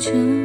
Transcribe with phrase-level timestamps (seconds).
[0.00, 0.39] 已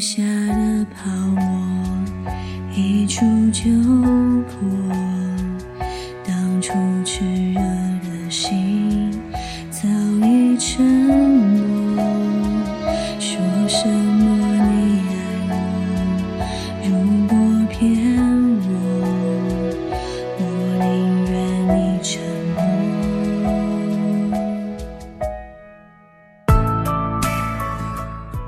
[0.00, 1.44] 下的泡沫，
[2.74, 3.70] 一触就
[4.44, 4.56] 破。
[6.26, 6.72] 当初
[7.04, 9.12] 炽热的心
[9.70, 9.86] 早
[10.26, 12.02] 已沉默。
[13.18, 13.38] 说
[13.68, 14.24] 什么
[14.70, 15.12] 你爱
[15.50, 15.52] 我？
[16.88, 16.88] 如
[17.28, 17.36] 果
[17.68, 18.09] 骗